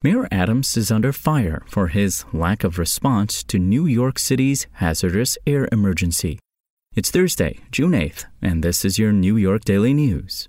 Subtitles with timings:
[0.00, 5.36] Mayor Adams is under fire for his lack of response to New York City's hazardous
[5.44, 6.38] air emergency.
[6.94, 10.46] It's Thursday, June 8th, and this is your New York Daily News.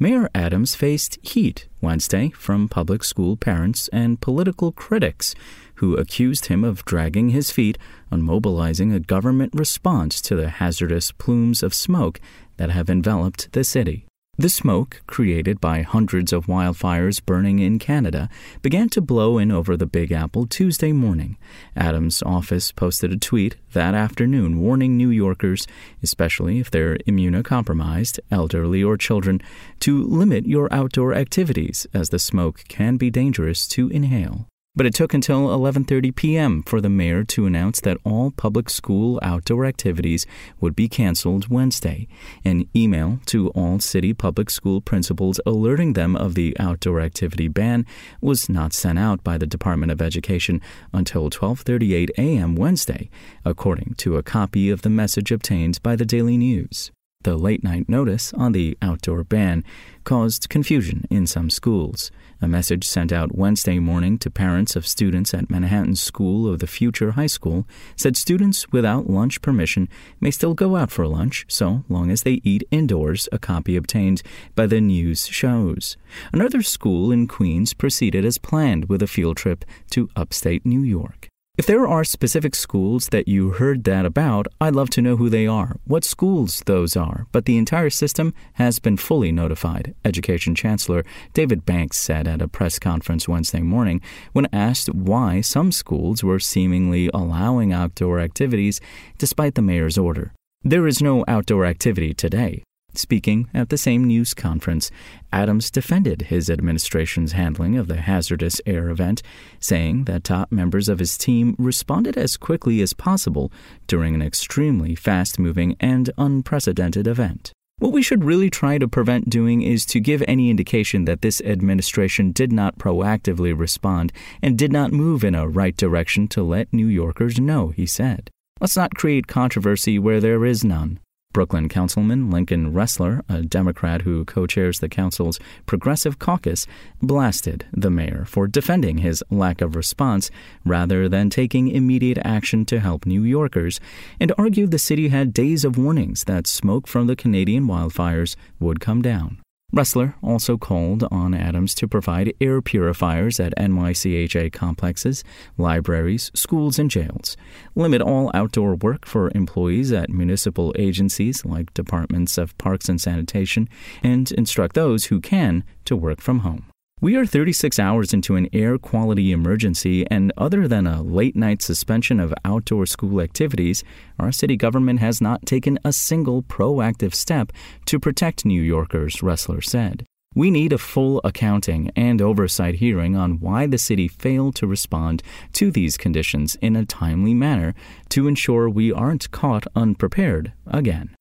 [0.00, 5.32] Mayor Adams faced heat Wednesday from public school parents and political critics
[5.76, 7.78] who accused him of dragging his feet
[8.10, 12.20] on mobilizing a government response to the hazardous plumes of smoke
[12.56, 14.07] that have enveloped the city.
[14.40, 18.28] The smoke, created by hundreds of wildfires burning in Canada,
[18.62, 21.36] began to blow in over the Big Apple Tuesday morning.
[21.74, 25.66] Adams' office posted a tweet that afternoon warning New Yorkers,
[26.04, 29.40] especially if they're immunocompromised, elderly, or children,
[29.80, 34.46] to limit your outdoor activities as the smoke can be dangerous to inhale.
[34.78, 36.62] But it took until 11:30 p.m.
[36.62, 40.24] for the mayor to announce that all public school outdoor activities
[40.60, 42.06] would be canceled Wednesday.
[42.44, 47.86] An email to all city public school principals alerting them of the outdoor activity ban
[48.20, 50.60] was not sent out by the Department of Education
[50.92, 52.54] until 12:38 a.m.
[52.54, 53.10] Wednesday,
[53.44, 56.92] according to a copy of the message obtained by the Daily News.
[57.24, 59.64] The late night notice on the outdoor ban
[60.04, 62.12] caused confusion in some schools.
[62.40, 66.68] A message sent out Wednesday morning to parents of students at Manhattan School of the
[66.68, 69.88] Future High School said students without lunch permission
[70.20, 74.22] may still go out for lunch so long as they eat indoors, a copy obtained
[74.54, 75.96] by the news shows.
[76.32, 81.28] Another school in Queens proceeded as planned with a field trip to upstate New York.
[81.58, 85.28] If there are specific schools that you heard that about, I'd love to know who
[85.28, 87.26] they are, what schools those are.
[87.32, 91.04] But the entire system has been fully notified, Education Chancellor
[91.34, 94.00] David Banks said at a press conference Wednesday morning
[94.32, 98.80] when asked why some schools were seemingly allowing outdoor activities
[99.18, 100.32] despite the mayor's order.
[100.62, 102.62] There is no outdoor activity today.
[102.98, 104.90] Speaking at the same news conference,
[105.32, 109.22] Adams defended his administration's handling of the hazardous air event,
[109.60, 113.52] saying that top members of his team responded as quickly as possible
[113.86, 117.52] during an extremely fast moving and unprecedented event.
[117.78, 121.40] What we should really try to prevent doing is to give any indication that this
[121.42, 126.72] administration did not proactively respond and did not move in a right direction to let
[126.72, 128.28] New Yorkers know, he said.
[128.60, 130.98] Let's not create controversy where there is none.
[131.38, 136.66] Brooklyn Councilman Lincoln Restler, a Democrat who co chairs the council's Progressive Caucus,
[137.00, 140.32] blasted the mayor for defending his lack of response
[140.64, 143.78] rather than taking immediate action to help New Yorkers,
[144.18, 148.80] and argued the city had days of warnings that smoke from the Canadian wildfires would
[148.80, 149.38] come down.
[149.74, 155.22] Restler also called on Adams to provide air purifiers at NYCHA complexes,
[155.58, 157.36] libraries, schools, and jails,
[157.74, 163.68] limit all outdoor work for employees at municipal agencies like departments of parks and sanitation,
[164.02, 166.64] and instruct those who can to work from home.
[167.00, 171.62] We are 36 hours into an air quality emergency, and other than a late night
[171.62, 173.84] suspension of outdoor school activities,
[174.18, 177.52] our city government has not taken a single proactive step
[177.86, 180.04] to protect New Yorkers, Restler said.
[180.34, 185.22] We need a full accounting and oversight hearing on why the city failed to respond
[185.52, 187.74] to these conditions in a timely manner
[188.08, 191.14] to ensure we aren't caught unprepared again.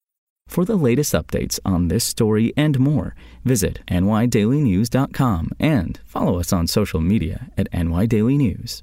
[0.47, 3.13] For the latest updates on this story and more,
[3.45, 8.81] visit nydailynews.com and follow us on social media at nydailynews.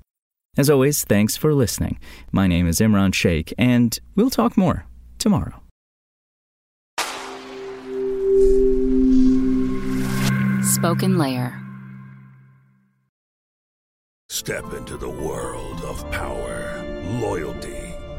[0.56, 1.98] As always, thanks for listening.
[2.30, 4.86] My name is Imran Sheikh, and we'll talk more
[5.18, 5.60] tomorrow.
[10.62, 11.60] Spoken Layer.
[14.28, 16.84] Step into the world of power,
[17.20, 17.83] loyalty,